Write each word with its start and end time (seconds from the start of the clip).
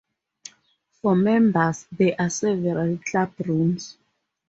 For 1.03 1.15
members 1.15 1.85
there 1.91 2.15
are 2.17 2.31
several 2.31 2.97
club 3.05 3.33
rooms. 3.45 3.97